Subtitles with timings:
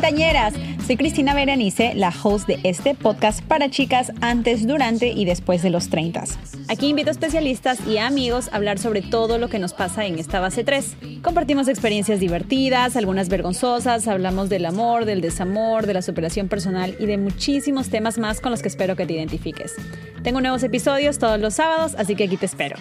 [0.00, 0.54] Treintañeras,
[0.86, 5.68] soy Cristina Berenice, la host de este podcast para chicas antes, durante y después de
[5.68, 6.24] los 30.
[6.68, 10.18] Aquí invito a especialistas y amigos a hablar sobre todo lo que nos pasa en
[10.18, 10.96] esta base 3.
[11.22, 17.04] Compartimos experiencias divertidas, algunas vergonzosas, hablamos del amor, del desamor, de la superación personal y
[17.04, 19.74] de muchísimos temas más con los que espero que te identifiques.
[20.22, 22.76] Tengo nuevos episodios todos los sábados, así que aquí te espero.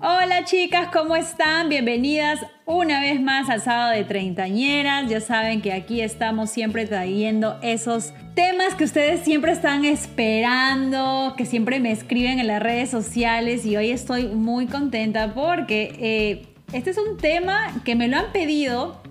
[0.00, 1.68] Hola chicas, ¿cómo están?
[1.68, 5.10] Bienvenidas una vez más al sábado de treintañeras.
[5.10, 11.44] Ya saben que aquí estamos siempre trayendo esos temas que ustedes siempre están esperando, que
[11.44, 16.90] siempre me escriben en las redes sociales y hoy estoy muy contenta porque eh, este
[16.90, 19.02] es un tema que me lo han pedido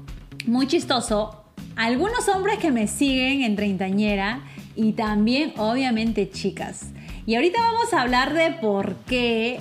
[0.46, 1.44] muy chistoso.
[1.76, 4.40] Algunos hombres que me siguen en treintañera
[4.78, 6.92] y también obviamente chicas.
[7.26, 9.60] Y ahorita vamos a hablar de por qué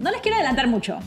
[0.00, 0.98] no les quiero adelantar mucho.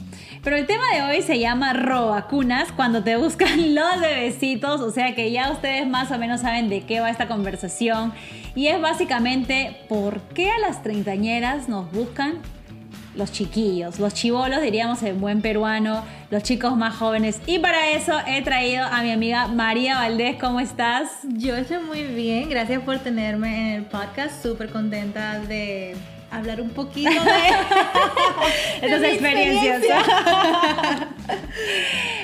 [0.44, 5.16] Pero el tema de hoy se llama robacunas, cuando te buscan los bebecitos, o sea
[5.16, 8.14] que ya ustedes más o menos saben de qué va esta conversación.
[8.56, 12.40] Y es básicamente por qué a las treintañeras nos buscan
[13.16, 17.42] los chiquillos, los chivolos, diríamos en buen peruano, los chicos más jóvenes.
[17.46, 20.38] Y para eso he traído a mi amiga María Valdés.
[20.40, 21.10] ¿Cómo estás?
[21.24, 25.96] Yo estoy muy bien, gracias por tenerme en el podcast, súper contenta de
[26.34, 27.18] hablar un poquito de,
[28.82, 29.84] estas experiencias.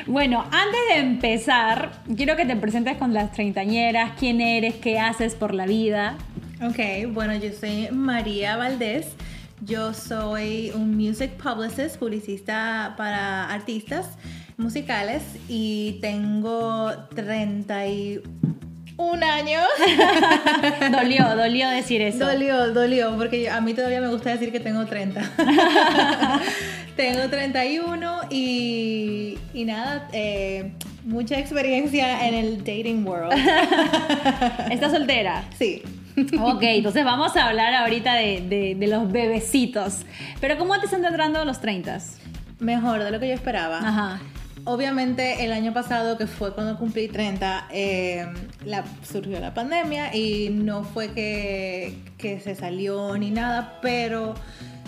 [0.08, 5.36] bueno, antes de empezar, quiero que te presentes con las treintañeras, quién eres, qué haces
[5.36, 6.18] por la vida.
[6.62, 9.08] Ok, bueno, yo soy María Valdés.
[9.62, 14.18] Yo soy un music publicist, publicista para artistas
[14.58, 17.66] musicales y tengo 31
[19.00, 19.60] un año.
[20.92, 22.26] dolió, dolió decir eso.
[22.26, 25.22] Dolió, dolió, porque a mí todavía me gusta decir que tengo 30.
[26.98, 30.74] tengo 31 y, y nada, eh,
[31.06, 33.32] mucha experiencia en el dating world.
[34.70, 35.46] ¿Estás soltera?
[35.58, 35.82] Sí.
[36.38, 40.02] Ok, entonces vamos a hablar ahorita de, de, los bebecitos.
[40.42, 42.00] Pero ¿cómo te están entrando los 30?
[42.60, 43.78] Mejor de lo que yo esperaba.
[43.78, 44.20] Ajá
[44.66, 48.26] obviamente el año pasado, que fue cuando cumplí 30, eh,
[48.66, 54.36] la, surgió la pandemia y no fue que, que, se salió ni nada, pero,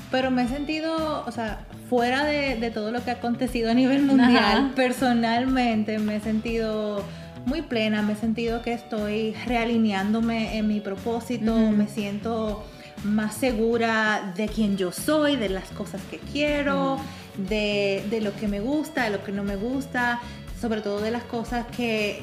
[0.10, 3.74] pero me he sentido, o sea, fuera de, de todo lo que ha acontecido a
[3.74, 7.04] nivel mundial, personalmente me he sentido
[7.46, 12.64] muy plena, me he sentido que estoy realineándome en mi propósito, me siento
[13.04, 16.98] más segura de quién yo soy, de las cosas que quiero
[17.38, 20.20] de, lo que me gusta, de lo que no me gusta,
[20.60, 22.22] sobre todo de las cosas que,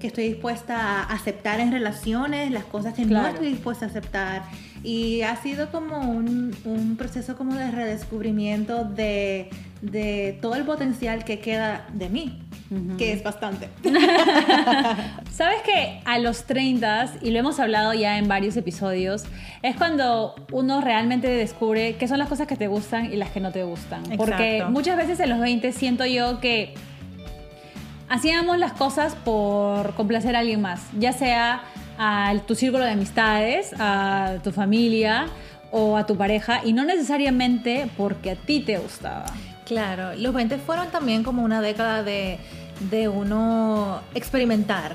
[0.00, 4.42] estoy dispuesta a aceptar en relaciones, las cosas que no estoy dispuesta a aceptar.
[4.84, 9.50] Y ha sido como un, proceso como de redescubrimiento de,
[9.82, 12.45] de todo el potencial que queda de mí
[12.98, 13.68] que es bastante.
[15.30, 19.24] Sabes que a los 30, y lo hemos hablado ya en varios episodios,
[19.62, 23.40] es cuando uno realmente descubre qué son las cosas que te gustan y las que
[23.40, 24.02] no te gustan.
[24.16, 26.74] Porque muchas veces en los 20 siento yo que
[28.08, 31.62] hacíamos las cosas por complacer a alguien más, ya sea
[31.98, 35.26] a tu círculo de amistades, a tu familia
[35.70, 39.26] o a tu pareja, y no necesariamente porque a ti te gustaba.
[39.66, 42.38] Claro, los 20 fueron también como una década de,
[42.88, 44.94] de uno experimentar.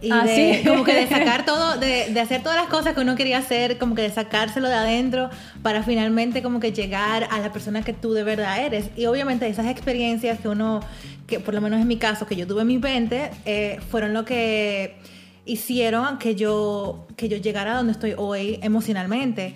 [0.00, 3.00] Y ah, de, como que de sacar todo, de, de, hacer todas las cosas que
[3.00, 5.28] uno quería hacer, como que de sacárselo de adentro
[5.62, 8.90] para finalmente como que llegar a la persona que tú de verdad eres.
[8.96, 10.80] Y obviamente esas experiencias que uno,
[11.26, 14.12] que por lo menos en mi caso, que yo tuve en mis 20, eh, fueron
[14.12, 14.96] lo que
[15.44, 19.54] hicieron que yo, que yo llegara a donde estoy hoy emocionalmente.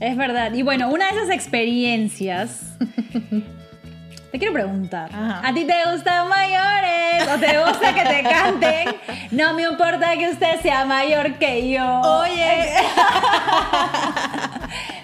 [0.00, 0.52] Es verdad.
[0.52, 2.76] Y bueno, una de esas experiencias.
[4.30, 5.10] te quiero preguntar.
[5.12, 7.26] ¿A ti te gustan mayores?
[7.34, 8.88] ¿O te gusta que te canten?
[9.30, 12.00] No me importa que usted sea mayor que yo.
[12.00, 12.72] Oye.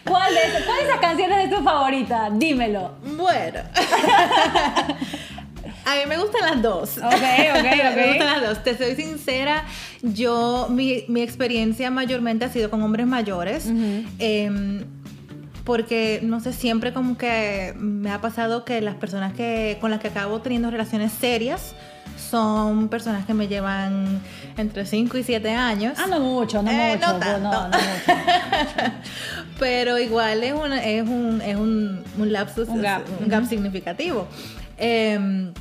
[0.05, 2.29] ¿Cuál de, ¿Cuál de esas canciones es tu favorita?
[2.31, 2.97] Dímelo.
[3.17, 3.61] Bueno.
[5.85, 6.99] A mí me gustan las dos.
[6.99, 7.97] Ok, ok, ok.
[7.97, 8.63] me gustan las dos.
[8.65, 9.65] Te soy sincera,
[10.03, 13.67] yo, mi, mi experiencia mayormente ha sido con hombres mayores.
[14.19, 14.85] Em,
[15.65, 20.01] porque, no sé, siempre como que me ha pasado que las personas que, con las
[20.01, 21.75] que acabo teniendo relaciones serias
[22.31, 24.21] son personas que me llevan
[24.57, 25.99] entre 5 y 7 años.
[25.99, 27.13] Ah, no mucho, no eh, mucho.
[27.13, 27.51] No, tanto.
[27.51, 28.93] no, no mucho.
[29.59, 34.27] Pero igual es un, es un, es un, un lapsus, un gap, un gap significativo.
[34.79, 35.53] Eh,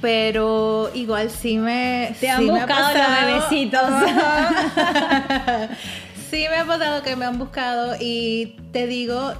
[0.00, 2.14] pero igual sí me.
[2.20, 3.80] Te han buscado los bebecitos.
[6.30, 9.32] Sí me ha pasado que me han buscado y te digo,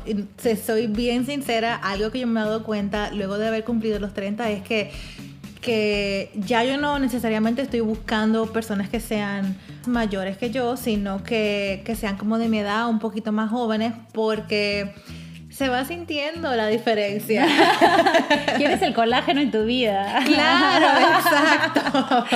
[0.67, 4.12] soy bien sincera, algo que yo me he dado cuenta luego de haber cumplido los
[4.12, 4.91] 30 es que,
[5.61, 9.56] que ya yo no necesariamente estoy buscando personas que sean
[9.87, 13.93] mayores que yo, sino que, que sean como de mi edad, un poquito más jóvenes,
[14.13, 14.93] porque
[15.50, 17.47] se va sintiendo la diferencia.
[18.56, 20.20] Quieres el colágeno en tu vida.
[20.25, 20.87] Claro,
[21.19, 22.26] exacto.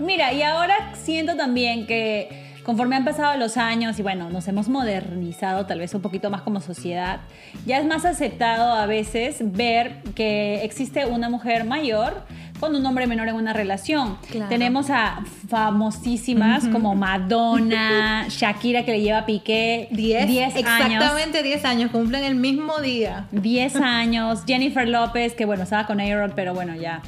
[0.00, 4.68] Mira, y ahora siento también que conforme han pasado los años y bueno, nos hemos
[4.68, 7.20] modernizado tal vez un poquito más como sociedad,
[7.66, 12.24] ya es más aceptado a veces ver que existe una mujer mayor
[12.62, 14.18] con un hombre menor en una relación.
[14.48, 20.52] Tenemos a famosísimas como Madonna, Shakira que le lleva a Piqué 10 años.
[20.54, 23.26] Exactamente 10 años, cumplen el mismo día.
[23.32, 24.44] 10 años.
[24.46, 27.02] Jennifer López, que bueno, estaba con a pero bueno, ya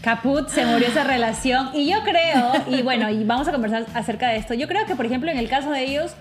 [0.00, 1.70] Caput se murió esa relación.
[1.74, 4.54] Y yo creo, y bueno, y vamos a conversar acerca de esto.
[4.54, 6.14] Yo creo que, por ejemplo, en el caso de ellos,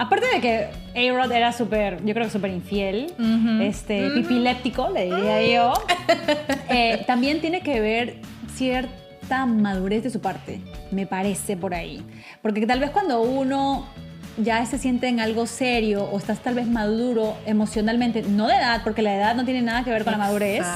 [0.00, 3.12] aparte de que A-Rod era súper, yo creo que súper infiel,
[3.60, 5.74] este, pipiléptico, le diría yo,
[6.70, 8.16] eh, también tiene que ver
[8.54, 12.02] cierta madurez de su parte, me parece por ahí.
[12.40, 13.86] Porque tal vez cuando uno
[14.42, 18.82] ya se siente en algo serio o estás tal vez maduro emocionalmente, no de edad,
[18.84, 20.66] porque la edad no tiene nada que ver con la madurez,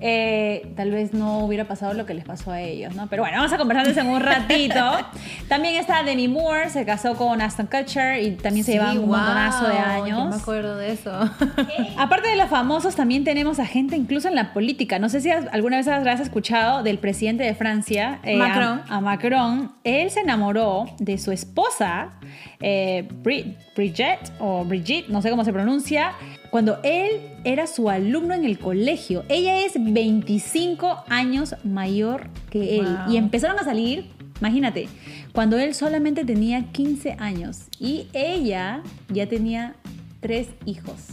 [0.00, 3.08] eh, tal vez no hubiera pasado lo que les pasó a ellos, ¿no?
[3.08, 4.80] Pero bueno, vamos a conversar en un ratito.
[5.48, 9.68] también está Demi Moore, se casó con Aston Kutcher y también se llevan un montonazo
[9.68, 10.18] de años.
[10.18, 11.10] Yo me acuerdo de eso.
[11.96, 14.98] Aparte de los famosos, también tenemos a gente incluso en la política.
[14.98, 18.82] No sé si alguna vez has escuchado del presidente de Francia, eh, Macron.
[18.88, 19.72] A, Macron.
[19.84, 22.12] Él se enamoró de su esposa.
[22.60, 26.12] Eh, Bridget o Brigitte, no sé cómo se pronuncia,
[26.50, 29.24] cuando él era su alumno en el colegio.
[29.28, 34.06] Ella es 25 años mayor que él y empezaron a salir,
[34.40, 34.88] imagínate,
[35.32, 39.74] cuando él solamente tenía 15 años y ella ya tenía
[40.20, 41.08] tres hijos.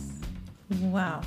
[0.92, 1.22] Wow.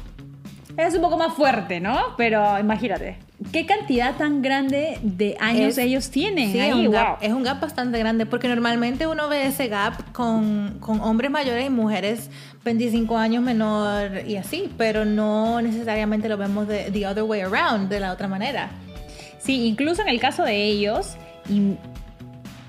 [0.76, 2.14] Es un poco más fuerte, ¿no?
[2.16, 3.16] Pero imagínate.
[3.52, 6.52] ¿Qué cantidad tan grande de años ellos tienen?
[6.52, 10.12] Sí, es, un gap, es un gap bastante grande porque normalmente uno ve ese gap
[10.12, 12.30] con, con, hombres mayores y mujeres
[12.64, 17.88] 25 años menor y así, pero no necesariamente lo vemos de the other way around,
[17.88, 18.70] de la otra manera.
[19.38, 21.16] Sí, incluso en el caso de ellos,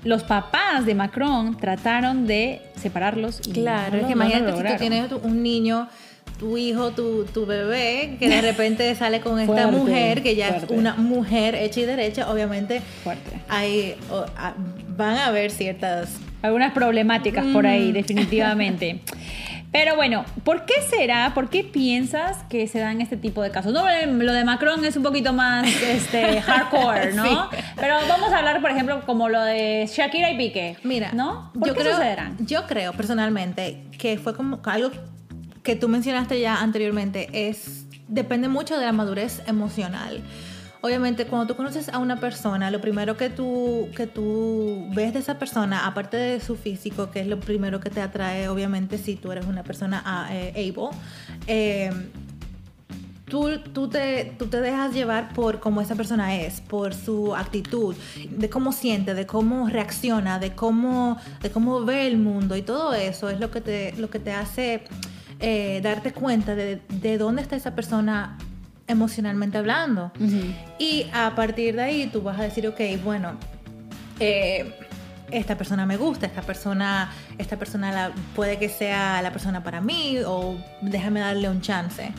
[0.04, 3.40] los papás de Macron trataron de separarlos.
[3.52, 5.88] claro, es que imagínate si tú tienes un niño
[6.38, 10.64] tu hijo, tu, tu bebé, que de repente sale con esta mujer, que ya es
[10.70, 13.40] una mujer hecha y derecha, obviamente fuerte.
[13.48, 13.96] Hay,
[14.96, 16.16] van a haber ciertas...
[16.40, 19.00] Algunas problemáticas por ahí, definitivamente.
[19.70, 21.32] Pero bueno, ¿por qué será?
[21.34, 23.72] ¿Por qué piensas que se dan este tipo de casos?
[23.72, 27.50] No, lo de Macron es un poquito más este, hardcore, ¿no?
[27.76, 30.76] Pero vamos a hablar, por ejemplo, como lo de Shakira y Piqué.
[30.84, 31.50] Mira, ¿no?
[31.52, 31.98] ¿Por yo qué creo,
[32.38, 34.90] Yo creo personalmente que fue como algo
[35.68, 40.22] que tú mencionaste ya anteriormente es depende mucho de la madurez emocional.
[40.80, 45.18] Obviamente, cuando tú conoces a una persona, lo primero que tú, que tú ves de
[45.18, 49.16] esa persona, aparte de su físico, que es lo primero que te atrae, obviamente, si
[49.16, 50.96] tú eres una persona ah, eh, able,
[51.46, 51.90] eh,
[53.26, 57.94] tú, tú, te, tú te dejas llevar por cómo esa persona es, por su actitud,
[58.30, 62.94] de cómo siente, de cómo reacciona, de cómo, de cómo ve el mundo y todo
[62.94, 64.84] eso es lo que te, lo que te hace
[65.40, 66.80] eh, darte cuenta de,
[67.18, 68.38] dónde está esa persona
[68.86, 70.12] emocionalmente hablando.
[70.78, 73.36] Y a partir de ahí tú vas a decir, ok, bueno,
[74.20, 74.74] eh,
[75.30, 79.80] esta persona me gusta, esta persona, esta persona la, puede que sea la persona para
[79.80, 82.12] mí o déjame darle un chance.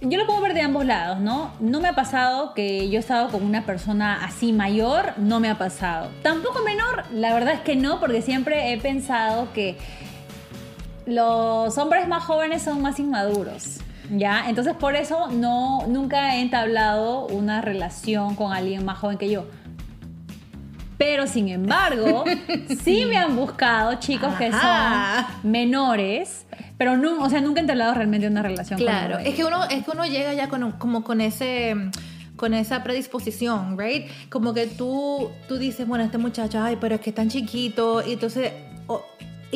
[0.00, 1.52] Yo lo puedo ver de ambos lados, ¿no?
[1.58, 5.48] No me ha pasado que yo he estado con una persona así mayor, no me
[5.48, 6.10] ha pasado.
[6.22, 9.78] Tampoco menor, la verdad es que no, porque siempre he pensado que
[11.06, 13.78] los hombres más jóvenes son más inmaduros.
[14.10, 14.48] ¿Ya?
[14.48, 19.46] Entonces por eso no, nunca he entablado una relación con alguien más joven que yo.
[20.98, 22.24] Pero sin embargo,
[22.82, 24.60] sí me han buscado chicos que son
[25.42, 26.46] menores,
[26.78, 29.44] pero no, o sea, nunca he entablado realmente una relación claro, con Claro, es que
[29.44, 31.74] uno es que uno llega ya con como con ese
[32.36, 34.06] con esa predisposición, right?
[34.30, 38.06] Como que tú tú dices, bueno, este muchacho, ay, pero es que es tan chiquito
[38.06, 38.52] y entonces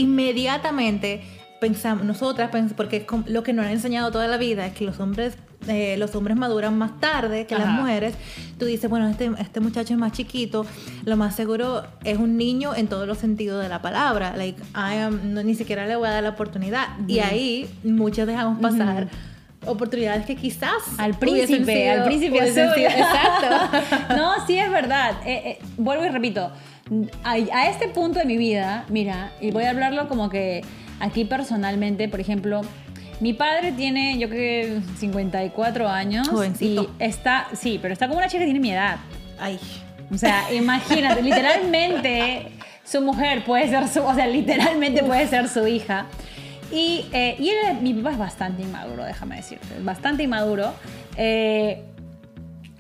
[0.01, 1.23] inmediatamente
[1.61, 5.37] pensamos, nosotras, porque lo que nos han enseñado toda la vida es que los hombres,
[5.69, 8.15] eh, los hombres maduran más tarde que las mujeres.
[8.59, 10.67] Tú dices, bueno, este, este muchacho es más chiquito,
[11.05, 14.35] lo más seguro es un niño en todos los sentidos de la palabra.
[14.37, 14.61] Like,
[15.23, 16.89] no, ni siquiera le voy a dar la oportunidad.
[17.07, 19.09] Y ahí muchos dejamos pasar.
[19.67, 22.73] oportunidades que quizás al príncipe, al príncipe azul.
[22.79, 24.15] Exacto.
[24.17, 25.17] no, sí es verdad.
[25.27, 26.51] Eh, eh, vuelvo y repito,
[27.25, 30.63] a, a este punto de mi vida, mira, y voy a hablarlo como que
[31.01, 32.63] aquí personalmente, por ejemplo,
[33.21, 36.29] mi padre tiene, yo creo que 54 años.
[36.29, 36.91] Jovencito.
[36.99, 38.97] Y está, sí, pero está como una chica que tiene mi edad.
[39.39, 39.59] Ay.
[40.13, 42.49] O sea, imagínate, literalmente
[42.83, 46.07] su mujer puede ser su, o sea, literalmente puede ser su hija.
[46.73, 50.73] Y, eh, y él, mi papá es bastante inmaduro, déjame decirte, bastante inmaduro.
[51.17, 51.85] Eh,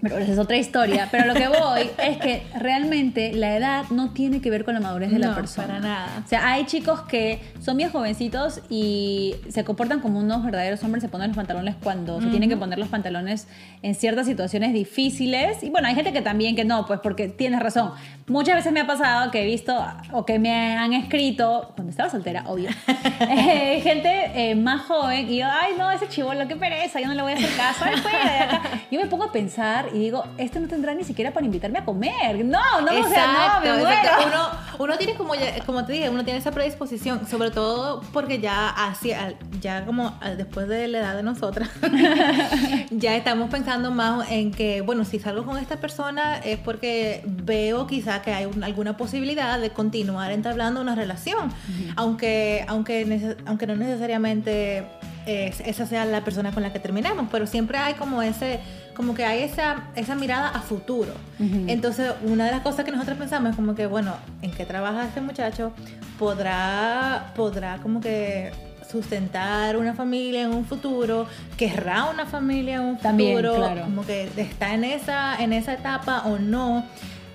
[0.03, 1.09] pero esa es otra historia.
[1.11, 4.81] Pero lo que voy es que realmente la edad no tiene que ver con la
[4.81, 5.67] madurez de la No, persona.
[5.69, 6.23] para nada.
[6.25, 11.03] O sea, hay chicos que son bien jovencitos y se comportan como unos verdaderos hombres,
[11.03, 13.47] se ponen los pantalones cuando se tienen que poner los pantalones
[13.83, 15.63] en ciertas situaciones difíciles.
[15.63, 17.93] Y bueno, hay gente que también que no, pues porque tienes razón.
[18.27, 19.77] Muchas veces me ha pasado que he visto
[20.13, 22.71] o que me han escrito, cuando estaba soltera, obvio,
[23.29, 27.15] eh, gente eh, más joven y yo, ay, no, ese chivolo, qué pereza, yo no
[27.15, 28.63] le voy a hacer caso, ay, fuera de acá.
[28.91, 31.85] Yo me pongo a pensar y digo, este no tendrá ni siquiera para invitarme a
[31.85, 32.45] comer.
[32.45, 33.89] No, no, o sea, no, me muero.
[33.91, 34.25] exacto.
[34.27, 34.49] Uno,
[34.85, 38.69] uno tiene como, ya- como te dije, uno tiene esa predisposición, sobre todo porque ya
[38.69, 41.69] hacia, ya como al- después de la edad de nosotras,
[42.91, 47.87] ya estamos pensando más en que, bueno, si salgo con esta persona es porque veo
[47.87, 51.53] quizá que hay un- alguna posibilidad de continuar entablando una relación,
[51.97, 54.85] aunque, aunque, aunque no necesariamente
[55.27, 58.59] esa sea la persona con la que terminamos, pero siempre hay como ese,
[59.01, 61.15] como que hay esa, esa mirada a futuro.
[61.39, 65.07] Entonces, una de las cosas que nosotros pensamos es como que, bueno, ¿en qué trabaja
[65.07, 65.73] este muchacho?
[66.19, 68.53] ¿Podrá, podrá como que
[68.87, 71.27] sustentar una familia en un futuro?
[71.57, 73.55] ¿Querrá una familia en un También, futuro?
[73.57, 73.85] claro.
[73.85, 76.85] Como que está en esa, en esa etapa o no.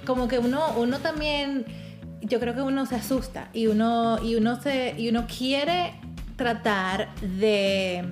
[0.06, 1.66] Como que uno, uno también,
[2.22, 5.96] yo creo que uno se asusta y uno, y uno, se, y uno quiere
[6.36, 8.06] tratar de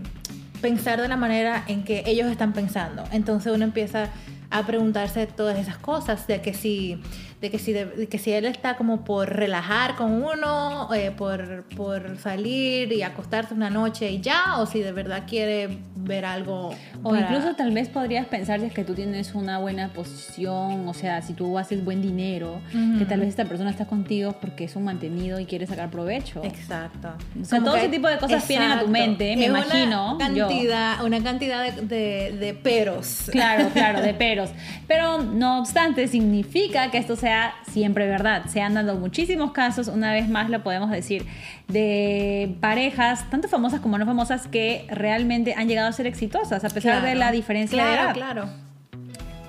[0.63, 3.03] pensar de la manera en que ellos están pensando.
[3.11, 4.07] Entonces uno empieza
[4.49, 7.01] a preguntarse todas esas cosas de que si
[7.43, 11.11] de que si de, de que si él está como por relajar con uno eh,
[11.11, 16.23] por, por salir y acostarse una noche y ya o si de verdad quiere ver
[16.23, 16.69] algo
[17.03, 20.87] O para- incluso tal vez podrías pensar si es que tú tienes una buena posición,
[20.87, 22.99] o sea, si tú haces buen dinero, Ujú.
[22.99, 26.41] que tal vez esta persona está contigo porque es un mantenido y quiere sacar provecho.
[26.45, 27.09] Exacto.
[27.41, 30.29] O sea, todo ese tipo de cosas vienen a tu mente, me Es imagino, Una
[30.33, 30.47] yo.
[30.47, 33.27] cantidad, una cantidad de, de- de peros.
[33.31, 34.49] Claro, claro, de peros.
[34.87, 37.32] Pero no obstante, significa que esto sea
[37.71, 38.45] siempre verdad.
[38.47, 41.25] Se han dado muchísimos casos, una vez más lo podemos decir,
[41.67, 46.69] de parejas, tanto famosas como no famosas, que realmente han llegado a ser exitosas, a
[46.69, 48.13] pesar de la diferencia claro, de edad.
[48.13, 48.49] Claro,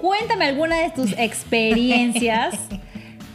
[0.00, 2.54] Cuéntame alguna de tus experiencias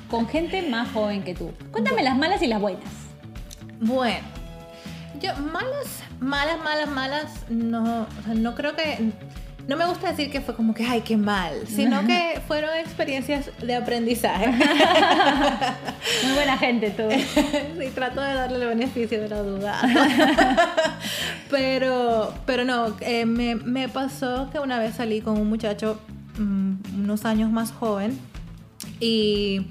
[0.08, 1.52] con gente más joven que tú.
[1.72, 2.84] Cuéntame las malas y las buenas.
[3.80, 4.28] Bueno,
[5.22, 9.12] yo malas, malas, malas, malas, no, o sea, no creo que,
[9.70, 13.52] no me gusta decir que fue como que, ay, qué mal, sino que fueron experiencias
[13.62, 14.48] de aprendizaje.
[16.24, 17.04] Muy buena gente tú.
[17.80, 19.80] sí, trato de darle el beneficio de la duda.
[21.52, 26.00] pero, pero no, eh, me, me pasó que una vez salí con un muchacho
[26.40, 28.18] mm, unos años más joven
[29.00, 29.68] y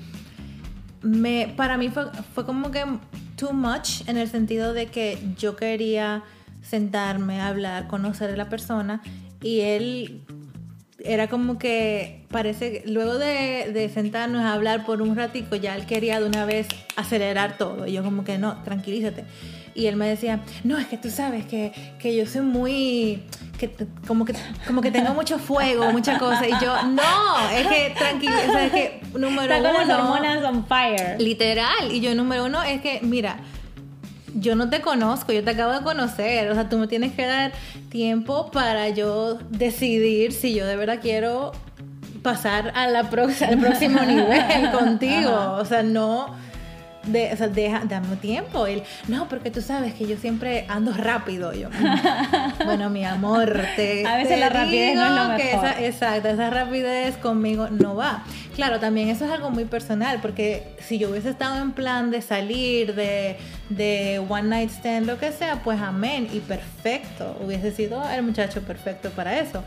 [1.03, 2.85] me, para mí fue, fue como que
[3.35, 6.23] too much en el sentido de que yo quería
[6.63, 9.03] sentarme, hablar, conocer a la persona
[9.43, 10.23] y él
[11.05, 15.77] era como que parece que luego de, de sentarnos a hablar por un ratico ya
[15.77, 16.67] él quería de una vez
[16.97, 19.25] acelerar todo y yo como que no, tranquilízate.
[19.75, 23.23] Y él me decía, no, es que tú sabes que, que yo soy muy,
[23.59, 23.71] que
[24.09, 24.35] como que,
[24.67, 26.49] como que tengo mucho fuego, mucha cosa.
[26.49, 29.99] Y yo, no, es que tranquilo, o sea, es que número Está con uno, las
[30.01, 31.21] hormonas on fire.
[31.21, 31.93] Literal.
[31.93, 33.39] Y yo, número uno, es que, mira,
[34.41, 36.51] yo no te conozco, yo te acabo de conocer.
[36.51, 37.53] O sea, tú me tienes que dar
[37.91, 41.53] tiempo para yo decidir si yo de verdad quiero
[42.23, 45.31] pasar a la al próximo nivel contigo.
[45.31, 45.53] Ajá.
[45.53, 46.35] O sea, no.
[47.09, 48.67] De, o sea, deja, dame tiempo.
[48.67, 51.53] Él, no, porque tú sabes que yo siempre ando rápido.
[51.53, 51.73] Yo, "Mm,
[52.65, 54.07] bueno, mi amor, te.
[54.07, 55.65] A veces te la rapidez no es lo digo que mejor.
[55.67, 58.25] esa- Exacto, esa rapidez conmigo no va.
[58.55, 62.21] Claro, también eso es algo muy personal, porque si yo hubiese estado en plan de
[62.23, 63.37] salir, de,
[63.69, 68.61] de one night stand, lo que sea, pues amén, y perfecto, hubiese sido el muchacho
[68.63, 69.63] perfecto para eso.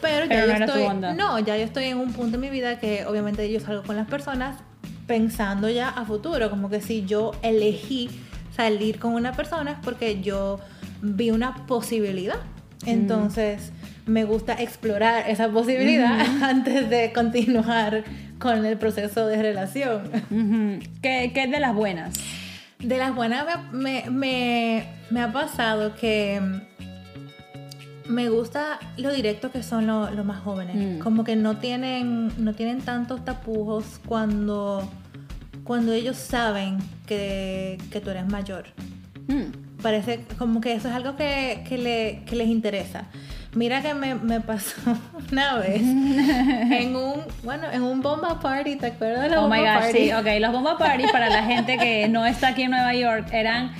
[0.00, 0.82] Pero, ya no yo estoy,
[1.16, 3.96] no, ya yo estoy en un punto en mi vida que obviamente yo salgo con
[3.96, 4.54] las personas
[5.08, 8.08] pensando ya a futuro, como que si yo elegí
[8.54, 10.60] salir con una persona es porque yo
[11.02, 12.36] vi una posibilidad.
[12.86, 13.72] Entonces,
[14.06, 18.04] me gusta explorar esa posibilidad antes de continuar
[18.38, 20.02] con el proceso de relación.
[21.02, 22.14] ¿Qué, qué es de las buenas?
[22.78, 26.40] De las buenas me, me, me- me ha pasado que
[28.08, 30.76] me gusta lo directo que son lo- los más jóvenes.
[30.76, 30.98] Mm.
[31.00, 34.88] Como que no tienen, no tienen tantos tapujos cuando,
[35.64, 38.64] cuando ellos saben que, que tú eres mayor.
[39.28, 39.80] Mm.
[39.82, 43.04] Parece como que eso es algo que, que, le- que les interesa.
[43.54, 44.74] Mira que me, me pasó
[45.32, 49.58] una vez en un, bueno, en un bomba party, ¿te acuerdas de la Oh my
[49.58, 49.98] bomba gosh, party?
[49.98, 50.26] sí, ok.
[50.40, 53.72] Los bomba parties para la gente que no está aquí en Nueva York eran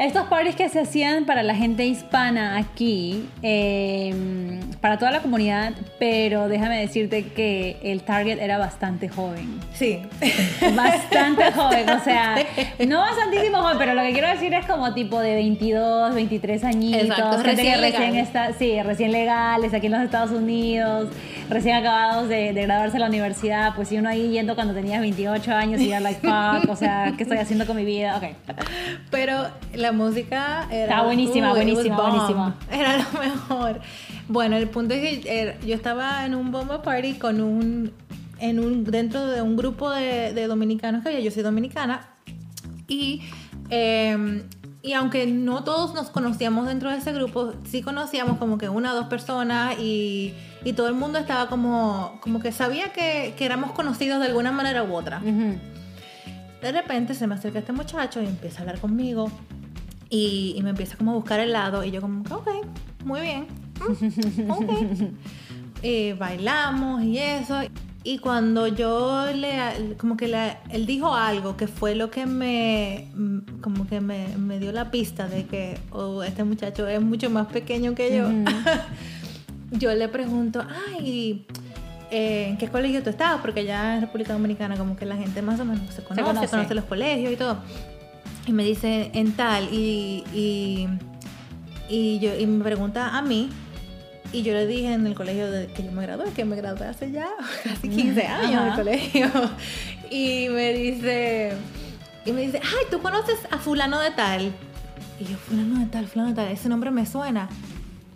[0.00, 4.14] estos parties que se hacían para la gente hispana aquí, eh,
[4.80, 9.60] para toda la comunidad, pero déjame decirte que el target era bastante joven.
[9.74, 10.00] Sí.
[10.74, 12.36] Bastante joven, o sea,
[12.86, 17.02] no bastantísimo joven, pero lo que quiero decir es como tipo de 22, 23 añitos,
[17.02, 18.16] Exacto, gente recién que recién legal.
[18.16, 21.08] está, sí, recién legales aquí en los Estados Unidos,
[21.48, 25.00] recién acabados de, de graduarse de la universidad, pues y uno ahí yendo cuando tenías
[25.00, 28.16] 28 años y era like, fuck, o sea, ¿qué estoy haciendo con mi vida?
[28.16, 28.24] Ok.
[29.10, 30.84] Pero la música era.
[30.84, 32.56] Estaba buenísima, was buenísima, buenísima.
[32.70, 33.80] Era lo mejor.
[34.28, 37.92] Bueno, el punto es que era- yo estaba en un bomba party con un.
[38.38, 42.08] En un, dentro de un grupo de, de dominicanos que había, yo soy dominicana,
[42.88, 43.20] y,
[43.68, 44.44] eh,
[44.80, 48.92] y aunque no todos nos conocíamos dentro de ese grupo, sí conocíamos como que una
[48.92, 50.32] o dos personas y,
[50.64, 54.52] y todo el mundo estaba como, como que sabía que, que éramos conocidos de alguna
[54.52, 55.18] manera u otra.
[55.18, 55.58] Ujú.
[56.62, 59.30] De repente se me acerca este muchacho y empieza a hablar conmigo
[60.10, 62.48] y, y me empieza como a buscar helado y yo como, que, ok,
[63.04, 63.46] muy bien,
[63.80, 64.70] mm, ok.
[65.82, 67.60] Y bailamos y eso.
[68.02, 73.08] Y cuando yo le, como que le- él dijo algo que fue lo que me,
[73.14, 77.28] mm, como que me, me dio la pista de que oh, este muchacho es mucho
[77.30, 78.26] más pequeño que yo.
[79.72, 80.64] yo le pregunto,
[80.96, 81.46] ay,
[82.10, 83.40] eh, ¿en qué colegio tú estabas?
[83.42, 86.48] Porque allá en República Dominicana como que la gente más o menos se conoce, conoce.
[86.48, 87.58] conoce, los colegios y todo.
[88.50, 90.88] Y me dice, en tal, y, y,
[91.88, 93.48] y, yo, y me pregunta a mí,
[94.32, 96.88] y yo le dije en el colegio de que yo me gradué, que me gradué
[96.88, 97.28] hace ya
[97.62, 98.64] casi 15 años Ajá.
[98.64, 99.30] del colegio.
[100.10, 101.52] Y me dice,
[102.26, 104.52] y me dice, ay, ¿tú conoces a fulano de tal?
[105.20, 107.48] Y yo, fulano de tal, fulano de tal, ese nombre me suena.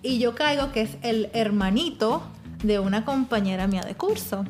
[0.03, 2.25] Y yo caigo que es el hermanito
[2.65, 4.45] de una compañera mía de curso.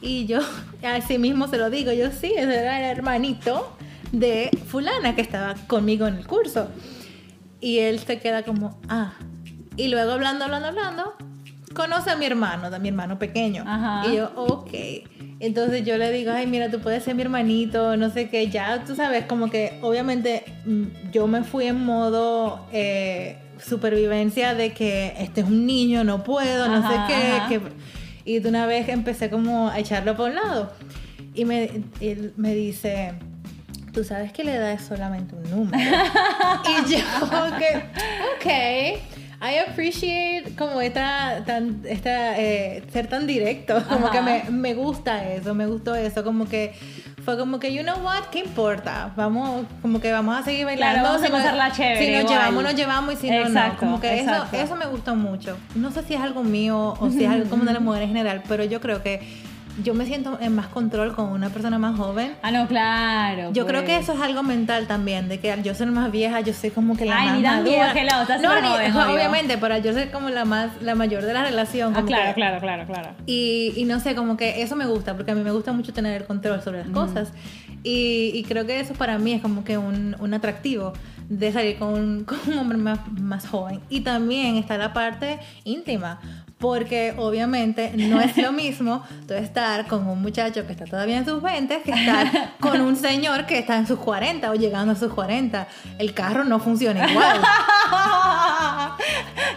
[0.00, 0.38] Y yo,
[0.82, 3.76] así mismo se lo digo, yo sí, ese era el hermanito
[4.12, 6.68] de fulana que estaba conmigo en el curso.
[7.60, 9.12] Y él se queda como, ah.
[9.76, 11.14] Y luego hablando, hablando, hablando,
[11.74, 13.64] conoce a mi hermano, a mi hermano pequeño.
[13.66, 14.08] Ajá.
[14.08, 14.70] Y yo, ok.
[15.40, 18.84] Entonces yo le digo, ay, mira, tú puedes ser mi hermanito, no sé qué, ya
[18.84, 25.14] tú sabes, como que obviamente mm, yo me fui en modo eh, supervivencia de que
[25.18, 27.14] este es un niño, no puedo, no Ajá, sé
[27.48, 27.60] qué, que
[28.24, 30.72] y de una vez empecé como a echarlo por un lado.
[31.34, 33.14] Y me, él me dice,
[33.92, 35.82] tú sabes que la edad es solamente un número.
[36.86, 37.84] y yo como que,
[38.36, 39.00] ok.
[39.42, 44.12] I appreciate como esta, tan, esta eh, ser tan directo, como Ajá.
[44.12, 46.74] que me, me gusta eso, me gustó eso, como que
[47.24, 49.12] fue como que, you know what, ¿qué importa?
[49.16, 51.00] Vamos, como que vamos a seguir bailando.
[51.00, 52.36] Claro, vamos a si nos- pasarla chévere, Si nos igual.
[52.38, 53.46] llevamos, nos llevamos y si no, no.
[53.46, 54.20] Exacto, Como que
[54.52, 55.56] eso, me gustó mucho.
[55.74, 58.08] No sé si es algo mío o si es algo como de la mujer en
[58.08, 59.20] general, pero yo creo que
[59.82, 62.34] yo me siento en más control con una persona más joven.
[62.42, 63.52] Ah, no, claro.
[63.52, 64.02] Yo creo que pues.
[64.04, 66.96] eso es algo mental también, de que al yo ser más vieja, yo soy como
[66.96, 69.14] que la Ay, más ni tan vieja, que la otra, no, ni- joven, obvio.
[69.14, 71.94] obviamente, pero al yo ser como la más, la mayor de la relación.
[71.96, 73.10] Ah, claro, que- claro, claro, claro.
[73.26, 75.92] y, y no sé, como que eso me gusta, porque a mí me gusta mucho
[75.92, 77.32] tener el control sobre las cosas.
[77.82, 80.92] Y, y creo que eso para mí es como que un, un atractivo
[81.30, 83.80] de salir con un, con un hombre más, más joven.
[83.88, 86.20] Y también está la parte íntima,
[86.60, 91.24] porque obviamente no es lo mismo tú estar con un muchacho que está todavía en
[91.24, 94.96] sus 20 que estar con un señor que está en sus 40 o llegando a
[94.96, 95.66] sus 40.
[95.98, 97.40] El carro no funciona igual.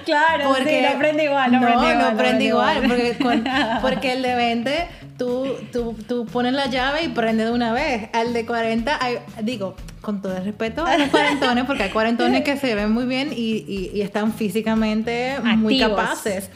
[0.06, 2.00] claro, Porque sí, no prende igual, no, prende igual.
[2.12, 3.44] no prende igual, porque, con-
[3.82, 4.88] porque el de 20
[5.18, 8.10] tú, tú, tú pones la llave y prende de una vez.
[8.14, 12.44] Al de 40, hay- digo, con todo el respeto a los cuarentones, porque hay cuarentones
[12.44, 16.50] que se ven muy bien y, y- y están físicamente muy capaces.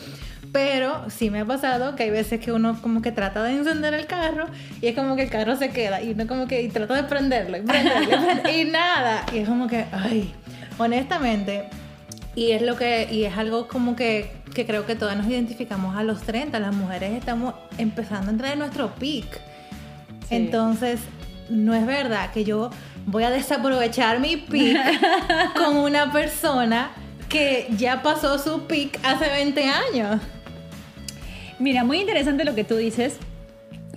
[0.57, 3.93] Pero sí me ha pasado que hay veces que uno como que trata de encender
[3.93, 4.47] el carro
[4.81, 7.03] y es como que el carro se queda y uno como que y trata de
[7.03, 8.17] prenderlo y prenderlo
[8.71, 9.23] nada.
[9.31, 10.33] Y es como que, ay,
[10.79, 11.69] honestamente,
[12.33, 15.95] y es lo que, y es algo como que, que creo que todas nos identificamos
[15.95, 19.39] a los 30, las mujeres estamos empezando a entrar en nuestro peak.
[20.27, 20.37] Sí.
[20.37, 21.01] Entonces,
[21.51, 22.71] no es verdad que yo
[23.05, 26.89] voy a desaprovechar mi peak con una persona
[27.29, 30.19] que ya pasó su peak hace 20 años.
[31.59, 33.17] Mira, muy interesante lo que tú dices.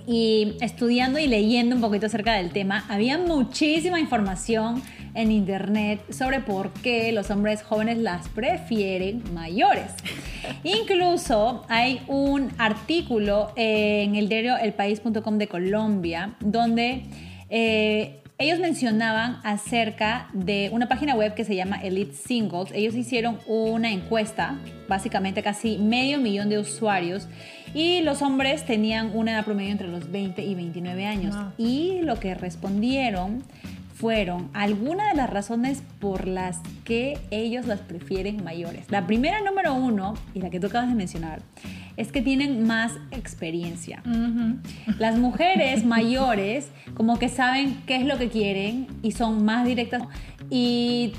[0.07, 4.81] y estudiando y leyendo un poquito acerca del tema, había muchísima información
[5.13, 9.91] en internet sobre por qué los hombres jóvenes las prefieren mayores.
[10.63, 17.03] Incluso hay un artículo en el diario elpaís.com de Colombia donde
[17.49, 22.71] eh, ellos mencionaban acerca de una página web que se llama Elite Singles.
[22.73, 27.27] Ellos hicieron una encuesta, básicamente casi medio millón de usuarios,
[27.75, 31.35] y los hombres tenían una edad promedio entre los 20 y 29 años.
[31.59, 33.43] Y lo que respondieron
[33.93, 38.89] fueron algunas de las razones por las que ellos las prefieren mayores.
[38.89, 41.43] La primera número uno, y la que tú acabas de mencionar,
[41.97, 44.01] es que tienen más experiencia.
[44.97, 50.03] Las mujeres mayores como que saben qué es lo que quieren y son más directas
[50.49, 51.13] y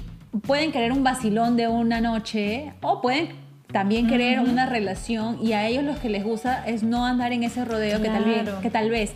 [0.46, 3.28] pueden querer un vacilón de una noche o pueden
[3.72, 7.42] también querer una relación y a ellos lo que les gusta es no andar en
[7.42, 9.14] ese rodeo que, tal vez, que tal vez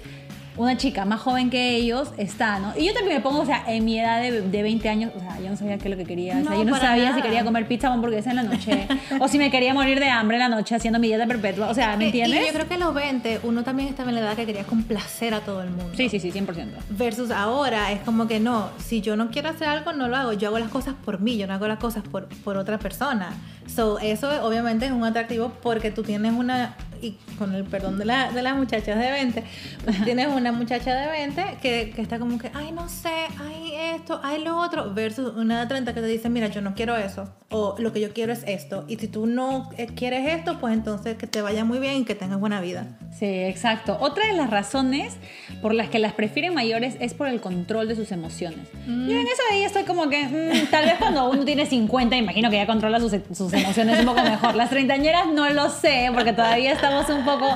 [0.57, 2.73] una chica más joven que ellos está, ¿no?
[2.77, 5.21] Y yo también me pongo, o sea, en mi edad de, de 20 años, o
[5.21, 6.39] sea, yo no sabía qué es lo que quería.
[6.39, 8.89] o sea, yo no sabía si quería comer pizza o hamburguesa en la noche.
[9.21, 11.69] o si me quería morir de hambre en la noche haciendo mi dieta perpetua.
[11.69, 12.43] O sea, ¿me entiendes?
[12.43, 14.65] Y yo creo que a los 20 uno también estaba en la edad que quería
[14.65, 15.93] complacer a todo el mundo.
[15.97, 16.69] Sí, sí, sí, 100%.
[16.91, 20.33] Versus ahora es como que no, si yo no quiero hacer algo, no lo hago.
[20.33, 23.35] Yo hago las cosas por mí, yo no hago las cosas por, por otra persona.
[23.67, 28.05] So, eso obviamente es un atractivo porque tú tienes una y con el perdón de,
[28.05, 29.45] la, de las muchachas de 20,
[29.85, 33.73] pues tienes una muchacha de 20 que, que, está como que, ay, no sé, ay,
[33.95, 36.97] esto, ay, lo otro, versus una de 30 que te dice, mira, yo no quiero
[36.97, 40.59] eso, o lo que yo quiero es esto, y si tú no eh, quieres esto,
[40.59, 42.99] pues entonces que te vaya muy bien y que tengas buena vida.
[43.19, 43.97] Sí, exacto.
[44.01, 45.17] Otra de las razones
[45.63, 48.69] por las que las prefieren mayores es por el control de sus emociones.
[48.87, 49.09] Mm.
[49.09, 52.51] Yo en eso ahí estoy como que, mm, tal vez cuando uno tiene 50, imagino
[52.51, 54.55] que ya controla sus, sus emociones un poco mejor.
[54.55, 57.47] Las treintañeras no lo sé, porque todavía estamos un poco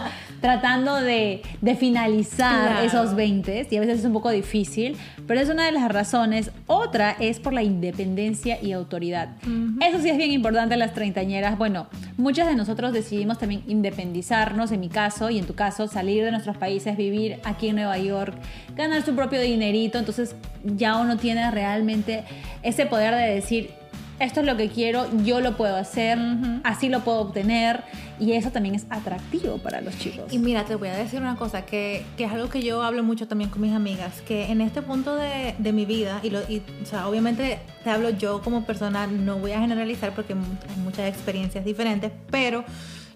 [0.41, 1.43] tratando de,
[1.79, 5.91] finalizar esos 20 y a veces es un poco difícil, pero es una de las
[5.91, 6.51] razones.
[6.67, 9.37] Otra es por la independencia y autoridad.
[9.81, 11.57] Eso sí es bien importante en las treintañeras.
[11.59, 16.25] Bueno, muchas de nosotros decidimos también independizarnos, en mi caso y en tu caso, salir
[16.25, 18.35] de nuestros países, vivir aquí en Nueva York,
[18.77, 22.25] ganar su propio dinerito, entonces ya uno tiene realmente
[22.63, 23.80] ese poder de decir,
[24.21, 26.19] esto es lo que quiero, yo lo puedo hacer,
[26.63, 27.83] así lo puedo obtener
[28.19, 30.31] y eso también es atractivo para los chicos.
[30.31, 33.03] Y mira, te voy a decir una cosa que, que es algo que yo hablo
[33.03, 36.41] mucho también con mis amigas, que en este punto de, de mi vida, y, lo,
[36.49, 40.83] y o sea, obviamente te hablo yo como persona, no voy a generalizar porque hay
[40.85, 42.65] muchas experiencias diferentes, pero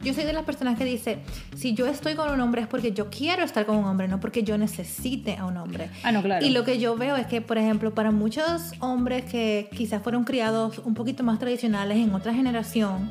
[0.05, 1.19] yo soy de las personas que dice,
[1.57, 4.21] si yo estoy con un hombre es porque yo quiero estar con un hombre, no
[4.21, 5.91] porque yo necesite a un hombre.
[6.03, 6.45] Ah, no, claro.
[6.45, 10.25] Y lo que yo veo es que, por ejemplo, para muchos hombres que quizás fueron
[10.25, 13.11] criados un poquito más tradicionales en otra generación,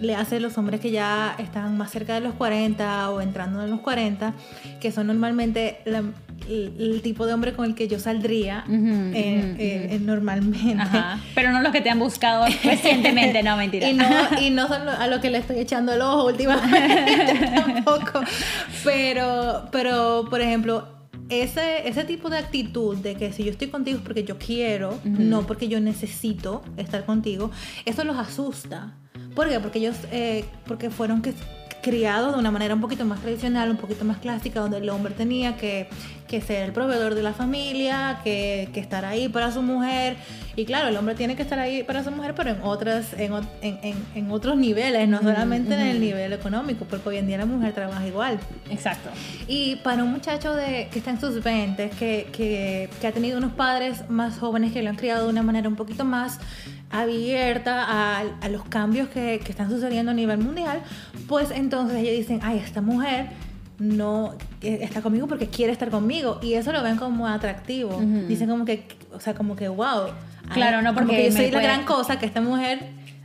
[0.00, 3.70] le hace los hombres que ya están más cerca de los 40 o entrando en
[3.70, 4.34] los 40,
[4.80, 5.80] que son normalmente
[6.48, 8.64] el, tipo de hombre con el que yo saldría
[10.00, 10.76] normalmente.
[11.34, 13.88] Pero no los que te han buscado recientemente, no, mentira.
[13.94, 14.06] Y no,
[14.40, 18.20] y no son a los que le estoy echando el ojo últimamente tampoco.
[18.82, 20.88] Pero, pero, por ejemplo,
[21.28, 24.98] ese, ese tipo de actitud de que si yo estoy contigo es porque yo quiero,
[25.04, 27.50] no porque yo necesito estar contigo,
[27.84, 28.94] eso los asusta.
[29.34, 29.58] ¿Por qué?
[29.60, 31.34] Porque ellos, eh, porque fueron que
[31.84, 35.12] criado de una manera un poquito más tradicional, un poquito más clásica, donde el hombre
[35.12, 35.86] tenía que,
[36.26, 40.16] que ser el proveedor de la familia, que, que, estar ahí para su mujer.
[40.56, 43.32] Y claro, el hombre tiene que estar ahí para su mujer, pero en, otras, en,
[43.60, 47.46] en, en otros niveles, no solamente en el nivel económico, porque hoy en día la
[47.46, 48.40] mujer trabaja igual.
[48.70, 49.10] Exacto.
[49.46, 53.36] Y para un muchacho de, que está en sus 20, que, que, que ha tenido
[53.36, 56.40] unos padres más jóvenes que lo han criado de una manera un poquito más
[57.00, 60.80] abierta a, a los cambios que, que, están sucediendo a nivel mundial,
[61.28, 63.28] pues entonces ellos dicen, ay, esta mujer
[63.78, 68.00] no está conmigo porque quiere estar conmigo y eso lo ven como atractivo.
[68.28, 70.08] Dicen como que, o sea, como que, wow.
[70.52, 72.80] Claro, no porque yo soy la gran cosa que esta mujer,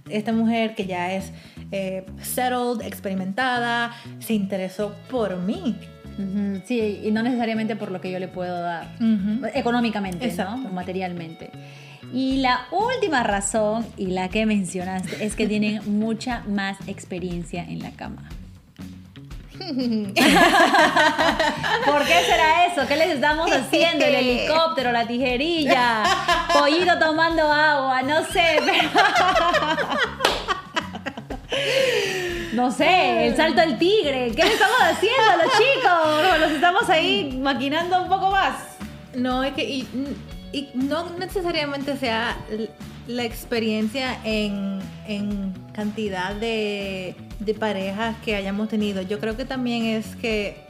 [0.10, 1.32] esta mujer que ya es
[1.72, 5.78] eh, settled, experimentada, se interesó por mí.
[6.66, 8.90] Sí, y no necesariamente por lo que yo le puedo dar,
[9.54, 10.58] económicamente, ¿no?
[10.58, 11.50] materialmente.
[12.14, 17.80] Y la última razón, y la que mencionaste, es que tienen mucha más experiencia en
[17.80, 18.30] la cama.
[19.60, 19.76] ¿Por
[22.06, 22.88] qué será eso?
[22.88, 24.06] ¿Qué les estamos haciendo?
[24.06, 26.04] ¿El helicóptero, la tijerilla?
[26.54, 28.02] ¿Pollito tomando agua?
[28.02, 28.58] No sé.
[32.54, 34.32] No sé, el salto del tigre.
[34.36, 36.40] ¿Qué le estamos haciendo a los chicos?
[36.40, 38.56] Los estamos ahí maquinando un poco más.
[39.14, 39.88] No, es que y
[40.74, 42.38] no necesariamente sea
[43.08, 44.80] la experiencia en,
[45.74, 47.16] cantidad de,
[47.60, 49.02] parejas que hayamos tenido.
[49.02, 50.68] Yo creo que también es que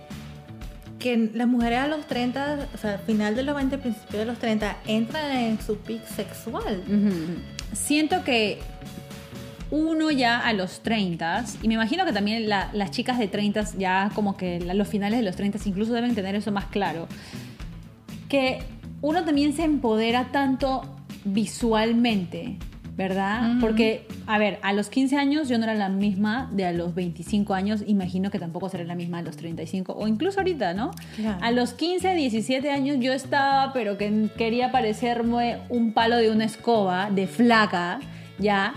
[0.99, 4.25] que las mujeres a los 30, o sea, al final de los 20, principio de
[4.25, 6.83] los 30, entran en su pic sexual.
[7.71, 8.59] Siento que
[9.71, 14.11] uno ya a los 30, y me imagino que también las chicas de 30 ya
[14.13, 17.07] como que los finales de los 30 incluso deben tener eso más claro,
[18.27, 18.59] que
[19.01, 20.81] uno también se empodera tanto
[21.25, 22.57] visualmente
[22.99, 23.53] ¿verdad?
[23.61, 26.93] Porque, a ver, a los 15 años yo no era la misma de a los
[26.95, 30.91] 25 años, imagino que tampoco seré la misma a los 35 o incluso ahorita, ¿no?
[31.39, 36.43] A los 15, 17 años yo estaba, pero que quería parecerme un palo de una
[36.43, 38.01] escoba, de flaca,
[38.37, 38.73] ¿ya?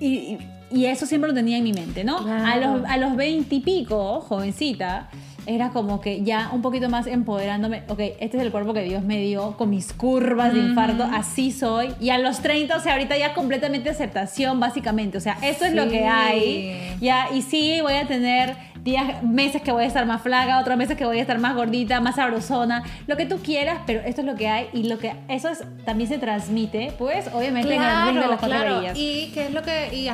[0.00, 0.38] Y,
[0.72, 2.18] eso siempre lo tenía en mi mente, ¿no?
[2.18, 5.10] A, los, a los 20 y pico, jovencita,
[5.48, 9.02] era como que ya un poquito más empoderándome, ok, este es el cuerpo que Dios
[9.02, 11.94] me dio con mis curvas de infarto, así soy.
[12.00, 15.16] Y a los 30, o sea, ahorita ya completamente aceptación, básicamente.
[15.16, 16.96] O sea, eso es lo que hay.
[17.00, 20.76] Ya, y sí, voy a tener días, meses que voy a estar más flaca, otros
[20.76, 24.20] meses que voy a estar más gordita, más sabrosona, lo que tú quieras, pero esto
[24.20, 27.82] es lo que hay y lo que eso es, también se transmite, pues, obviamente en
[27.82, 28.82] el ring de las claro.
[28.94, 30.08] Y que es lo que, y,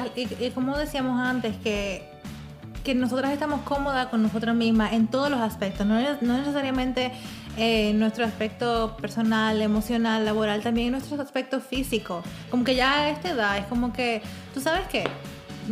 [0.44, 2.13] y como decíamos antes, que
[2.84, 7.12] que nosotras estamos cómodas con nosotras mismas en todos los aspectos, no, no necesariamente
[7.56, 12.22] en eh, nuestro aspecto personal, emocional, laboral, también en nuestro aspecto físico.
[12.50, 15.04] Como que ya a esta edad es como que, ¿tú sabes qué?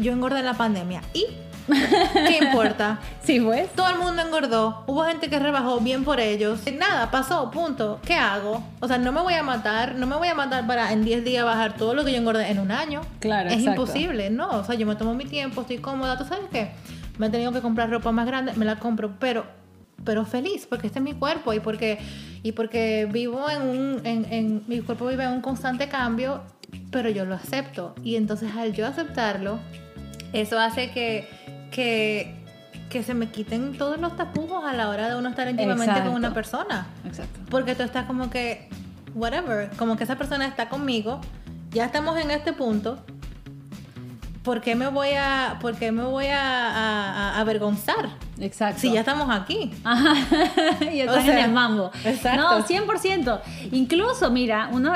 [0.01, 1.27] Yo engordé en la pandemia y
[2.13, 2.99] ¿Qué importa?
[3.23, 3.71] Sí, pues.
[3.73, 4.83] Todo el mundo engordó.
[4.87, 6.61] Hubo gente que rebajó bien por ellos.
[6.77, 8.01] Nada, pasó, punto.
[8.05, 8.65] ¿Qué hago?
[8.81, 9.95] O sea, no me voy a matar.
[9.95, 12.51] No me voy a matar para en 10 días bajar todo lo que yo engordé
[12.51, 13.03] en un año.
[13.21, 14.49] Claro, Es imposible, ¿no?
[14.51, 16.19] O sea, yo me tomo mi tiempo, estoy cómoda.
[16.19, 16.73] ¿Tú sabes qué?
[17.19, 19.45] Me he tenido que comprar ropa más grande, me la compro, pero,
[20.05, 21.99] pero feliz, porque este es mi cuerpo y porque,
[22.43, 26.43] y porque vivo en un, en, mi cuerpo vive en un constante cambio,
[26.91, 27.95] pero yo lo acepto.
[28.03, 29.59] Y entonces al yo aceptarlo,
[30.33, 31.29] eso hace que,
[31.71, 32.35] que,
[32.89, 36.15] que se me quiten todos los tapujos a la hora de uno estar íntimamente con
[36.15, 36.87] una persona.
[37.07, 37.41] Exacto.
[37.51, 38.69] Porque tú estás como que,
[39.15, 41.21] whatever, como que esa persona está conmigo,
[41.71, 43.05] ya estamos en este punto,
[44.43, 48.11] ¿por qué me voy a, por me voy a, avergonzar?
[48.39, 48.81] Exacto.
[48.81, 49.73] Si ya estamos aquí.
[49.85, 50.15] Ajá.
[50.93, 51.91] y están en el mambo.
[52.05, 52.41] Exacto.
[52.41, 53.41] No, 100%.
[53.73, 54.95] Incluso, mira, uno,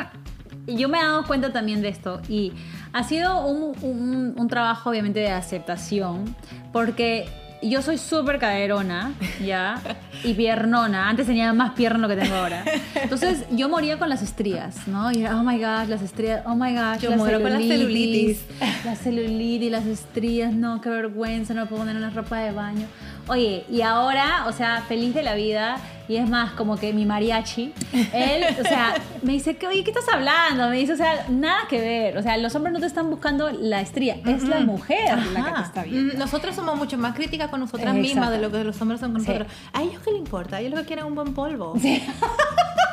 [0.67, 2.53] yo me he dado cuenta también de esto y
[2.93, 6.35] ha sido un, un trabajo obviamente de aceptación
[6.73, 7.29] porque
[7.63, 9.15] yo soy súper caderona,
[9.45, 9.81] ¿ya?
[10.23, 11.09] Y piernona.
[11.09, 12.65] Antes tenía más pierna lo que tengo ahora.
[12.95, 15.11] Entonces yo moría con las estrías, ¿no?
[15.13, 18.45] Y era, oh my gosh, las estrías, oh my gosh, yo muero con la celulitis.
[18.85, 22.87] La celulitis, las estrías, no, qué vergüenza, no puedo poner una ropa de baño.
[23.29, 27.05] Oye, y ahora, o sea, feliz de la vida, y es más, como que mi
[27.05, 27.73] mariachi,
[28.13, 30.69] él, o sea, me dice, oye, ¿qué estás hablando?
[30.69, 33.51] Me dice, o sea, nada que ver, o sea, los hombres no te están buscando
[33.51, 36.15] la estría, es la mujer la que te está viendo.
[36.15, 39.23] Nosotros somos mucho más críticas con nosotras mismas de lo que los hombres son con
[39.23, 39.49] nosotros.
[39.73, 41.75] A ellos qué le importa, a ellos lo que quieren es un buen polvo.
[41.81, 42.03] Sí.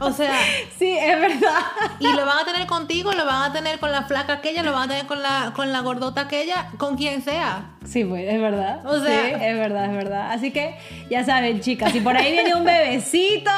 [0.00, 0.34] O sea,
[0.78, 1.60] sí, es verdad.
[1.98, 4.72] Y lo van a tener contigo, lo van a tener con la flaca aquella, lo
[4.72, 7.72] van a tener con la, con la gordota aquella, con quien sea.
[7.84, 8.84] Sí, pues, es verdad.
[8.86, 10.32] O sea, sí, es verdad, es verdad.
[10.32, 10.76] Así que
[11.10, 13.50] ya saben, chicas, si por ahí viene un bebecito,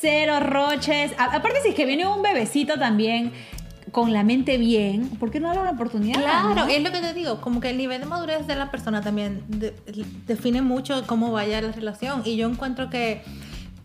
[0.00, 1.12] cero roches.
[1.18, 3.32] aparte, si es que viene un bebecito también
[3.90, 6.20] con la mente bien, ¿por qué no darle una oportunidad?
[6.20, 9.00] Claro, es lo que te digo, como que el nivel de madurez de la persona
[9.00, 9.42] también
[10.26, 12.22] define mucho cómo vaya la relación.
[12.24, 13.22] Y yo encuentro que,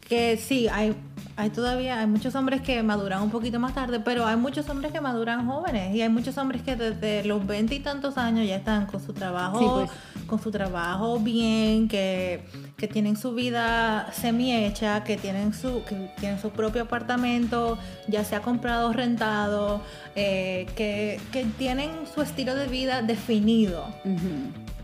[0.07, 0.95] que sí, hay
[1.35, 4.91] hay todavía, hay muchos hombres que maduran un poquito más tarde, pero hay muchos hombres
[4.91, 8.57] que maduran jóvenes y hay muchos hombres que desde los veinte y tantos años ya
[8.57, 9.91] están con su trabajo, pues.
[10.27, 12.45] con su trabajo bien, que,
[12.77, 18.23] que tienen su vida semi hecha, que tienen su, que tienen su propio apartamento, ya
[18.23, 19.81] sea comprado o rentado,
[20.15, 23.85] eh, que, que, tienen su estilo de vida definido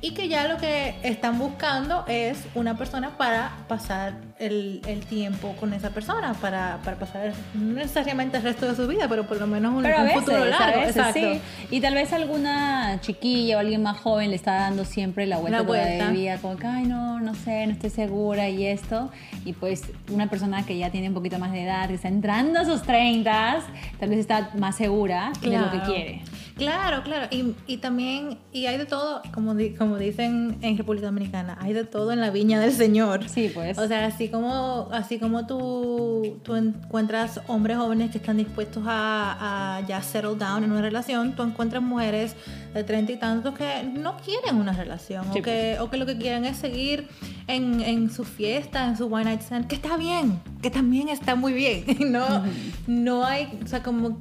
[0.01, 5.53] y que ya lo que están buscando es una persona para pasar el, el tiempo
[5.59, 9.37] con esa persona, para, para, pasar no necesariamente el resto de su vida, pero por
[9.39, 9.83] lo menos un,
[10.13, 10.83] futuro largo.
[10.83, 11.19] Exacto.
[11.19, 11.41] Sí.
[11.69, 15.59] Y tal vez alguna chiquilla o alguien más joven le está dando siempre la vuelta,
[15.59, 16.07] la vuelta.
[16.07, 19.11] de vida, como que, ay, no, no sé, no estoy segura y esto.
[19.43, 22.59] Y pues una persona que ya tiene un poquito más de edad, que está entrando
[22.59, 23.59] a sus 30,
[23.99, 26.21] tal vez está más segura de lo que quiere.
[26.59, 27.27] Claro, claro.
[27.31, 31.85] Y, y, también, y hay de todo, como, como dicen en República Dominicana, hay de
[31.85, 33.27] todo en la viña del Señor.
[33.29, 33.77] Sí, pues.
[33.77, 39.77] O sea, así como, así como tú, tú encuentras hombres jóvenes que están dispuestos a,
[39.77, 42.35] a, ya settle down en una relación, tú encuentras mujeres
[42.73, 45.79] de treinta y tantos que no quieren una relación o, que, pues.
[45.79, 47.07] o que lo que quieren es seguir
[47.47, 51.35] en, en, su fiesta, en su one night stand, que está bien, que también está
[51.35, 51.85] muy bien.
[52.09, 52.43] No,
[52.87, 54.17] no hay, o sea, como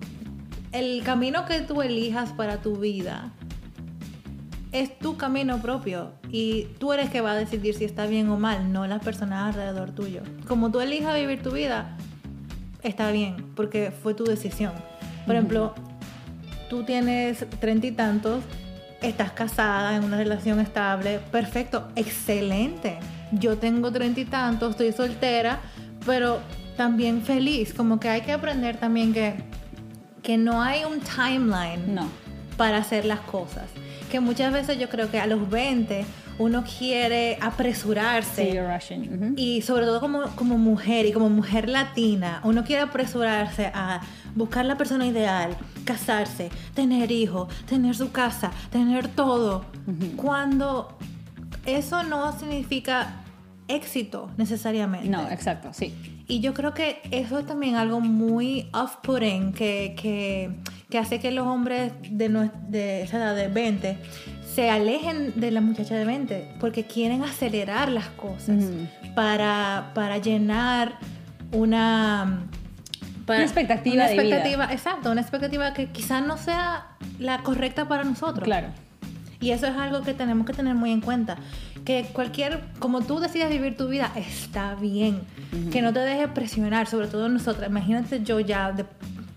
[0.73, 3.33] el camino que tú elijas para tu vida
[4.73, 8.39] es tu camino propio y tú eres que va a decidir si está bien o
[8.39, 10.23] mal, no las personas alrededor tuyo.
[10.47, 11.97] Como tú elijas vivir tu vida,
[12.83, 14.73] está bien, porque fue tu decisión.
[15.25, 15.75] Por ejemplo,
[16.69, 18.45] tú tienes treinta y tantos,
[19.01, 22.99] estás casada en una relación estable, perfecto, excelente.
[23.33, 25.61] Yo tengo treinta y tantos, estoy soltera,
[26.05, 26.41] pero
[26.77, 27.73] también feliz.
[27.73, 29.35] Como que hay que aprender también que,
[30.23, 32.07] que no hay un timeline No.
[32.57, 33.65] para hacer las cosas.
[34.11, 36.05] Que muchas veces yo creo que a los 20
[36.39, 38.53] uno quiere apresurarse.
[38.81, 39.09] Sí.
[39.09, 39.35] Ujú.
[39.37, 44.01] Y sobre todo como, como mujer y como mujer latina, uno quiere apresurarse a
[44.35, 49.65] buscar la persona ideal, casarse, tener hijos, tener su casa, tener todo.
[50.17, 50.97] Cuando
[51.67, 53.25] eso no significa
[53.67, 55.09] éxito necesariamente.
[55.09, 55.93] No, exacto, sí.
[56.31, 60.51] Y yo creo que eso es también algo muy off-putting que, que,
[60.91, 63.97] que hace que los hombres de, de esa edad de 20
[64.55, 68.63] se alejen de la muchacha de 20 porque quieren acelerar las cosas
[69.15, 70.99] para, para llenar
[71.53, 72.45] una...
[73.25, 74.23] para- Una expectativa una de vida.
[74.25, 76.89] expectativa, Exacto, una expectativa que quizás no sea
[77.19, 78.45] la correcta para nosotros.
[78.45, 78.69] Claro.
[79.41, 81.37] Y eso es algo que tenemos que tener muy en cuenta.
[81.85, 85.21] Que cualquier, como tú decidas vivir tu vida, está bien.
[85.71, 87.71] Que no te dejes presionar, sobre todo nosotras.
[87.71, 88.85] Imagínate yo ya de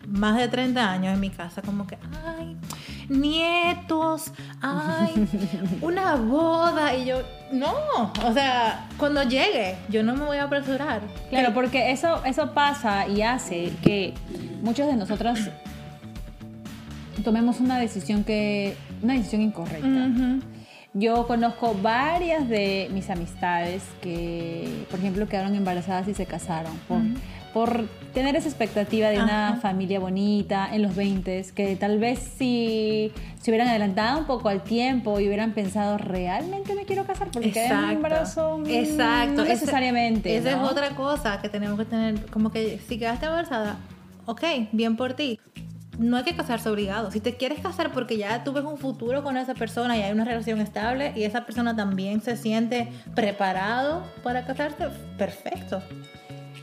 [0.07, 2.57] más de 30 años en mi casa, como que, ay,
[3.07, 5.27] nietos, ay,
[5.81, 6.95] una boda.
[6.95, 11.01] Y yo, no, o sea, cuando llegue, yo no me voy a apresurar.
[11.29, 14.13] Claro, porque eso, eso pasa y hace que
[14.61, 15.39] muchos de nosotros
[17.23, 20.09] tomemos una decisión que una decisión incorrecta.
[20.93, 26.99] Yo conozco varias de mis amistades que, por ejemplo, quedaron embarazadas y se casaron por,
[27.53, 33.13] por tener esa expectativa de una familia bonita en los 20 que tal vez si
[33.41, 37.29] se hubieran adelantado un poco al tiempo y hubieran pensado, ¿realmente me quiero casar?
[37.31, 38.57] Porque quedé en embarazo.
[38.57, 39.35] Mm, Exacto.
[39.35, 40.35] No necesariamente.
[40.35, 40.65] Esa ¿no?
[40.65, 43.77] es otra cosa que tenemos que tener, como que si quedaste embarazada,
[44.25, 45.39] ok, bien por ti.
[46.01, 47.11] No hay que casarse obligado.
[47.11, 50.11] Si te quieres casar porque ya tú ves un futuro con esa persona y hay
[50.11, 54.87] una relación estable y esa persona también se siente preparado para casarse,
[55.17, 55.81] perfecto.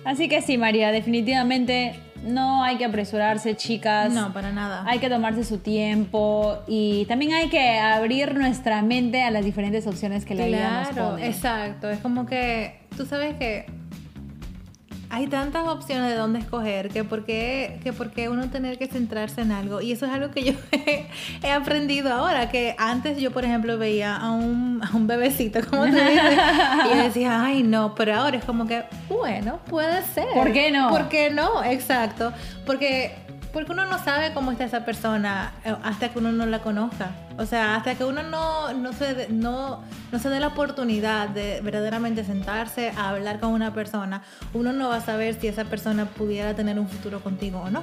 [0.05, 4.13] Así que sí, María, definitivamente no hay que apresurarse, chicas.
[4.13, 4.83] No, para nada.
[4.89, 9.87] Hay que tomarse su tiempo y también hay que abrir nuestra mente a las diferentes
[9.87, 11.27] opciones que la vida nos Claro, pone.
[11.29, 11.89] exacto.
[11.91, 13.67] Es como que tú sabes que
[15.11, 18.87] hay tantas opciones de dónde escoger que por qué, que por qué uno tener que
[18.87, 19.81] centrarse en algo.
[19.81, 21.07] Y eso es algo que yo he,
[21.43, 25.87] he aprendido ahora, que antes yo, por ejemplo, veía a un, a un bebecito, como
[25.87, 26.39] tú dices,
[26.87, 30.29] y yo decía, ay, no, pero ahora es como que, bueno, puede ser.
[30.35, 30.91] ¿Por qué no?
[30.91, 31.65] ¿Por qué no?
[31.65, 32.33] Exacto.
[32.67, 33.15] Porque,
[33.59, 37.11] porque uno no sabe cómo está esa persona eh, hasta que uno no la conozca.
[37.39, 41.61] O sea, hasta que uno no, no, se, no, no se dé la oportunidad de
[41.61, 44.23] verdaderamente sentarse a hablar con una persona,
[44.55, 47.83] uno no va a saber si esa persona pudiera tener un futuro contigo o no.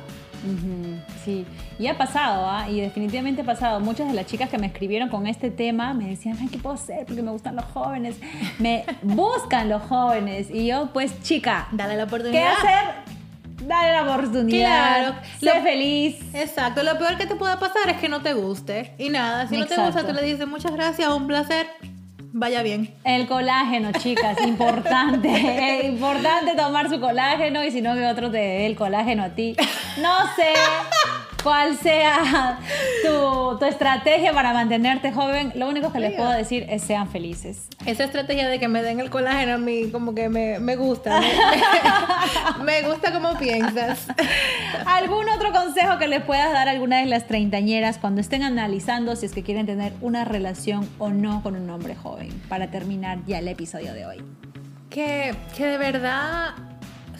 [1.26, 1.46] Sí,
[1.78, 2.70] y ha pasado, ¿ah?
[2.70, 3.82] y definitivamente ha pasado.
[3.82, 6.76] Muchas de las chicas que me escribieron con este tema me decían, ay, ¿qué puedo
[6.76, 7.06] hacer?
[7.06, 8.16] Porque me gustan los jóvenes,
[8.60, 10.50] me buscan los jóvenes.
[10.50, 12.54] Y yo, pues, chica, Dale la ¿qué oportunidad.
[12.54, 13.15] hacer?
[13.62, 15.16] Dale la oportunidad, Claro.
[15.40, 16.16] sé Lo- feliz.
[16.34, 18.94] Exacto, lo peor que te puede pasar es que no te guste.
[18.98, 21.68] Y nada, si no te gusta, tú le dices muchas gracias, un placer,
[22.34, 22.94] vaya bien.
[23.04, 25.80] El colágeno, chicas, importante.
[25.80, 29.30] Es importante tomar su colágeno y si no que otro te dé el colágeno a
[29.30, 29.56] ti.
[30.02, 30.54] No sé
[31.46, 32.58] cuál sea
[33.04, 35.54] tu, tu estrategia para mantenerte joven.
[35.54, 37.68] Lo único que les puedo decir es sean felices.
[37.86, 41.22] Esa estrategia de que me den el colágeno a mí como que me, me gusta.
[42.58, 44.08] Me, me gusta como piensas.
[44.88, 49.16] ¿Algún otro consejo que les puedas dar a alguna de las treintañeras cuando estén analizando
[49.16, 52.30] si es que quieren tener una relación o no con un hombre joven?
[52.50, 54.18] Para terminar ya el episodio de hoy.
[54.90, 56.56] Que, que de verdad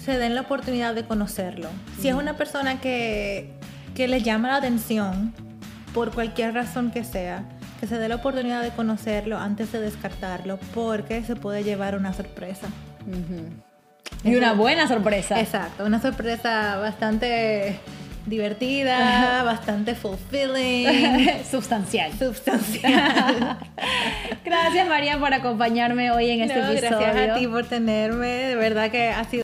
[0.04, 1.70] se den la oportunidad de conocerlo.
[2.00, 3.54] Si es una persona que,
[3.96, 5.34] que les llama la atención,
[5.94, 7.44] por cualquier razón que sea,
[7.80, 12.14] que se dé la oportunidad de conocerlo antes de descartarlo, porque se puede llevar una
[12.14, 12.68] sorpresa.
[14.24, 15.40] Y una buena sorpresa.
[15.40, 17.80] Exacto, una sorpresa bastante
[18.26, 22.12] divertida, bastante fulfilling, Sustancial.
[22.18, 23.58] sustancial.
[24.46, 26.98] Gracias María por acompañarme hoy en este No, episodio.
[27.00, 29.34] gracias a ti por tenerme, de verdad que ha sido